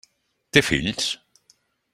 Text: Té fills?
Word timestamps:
Té 0.57 0.63
fills? 0.69 1.13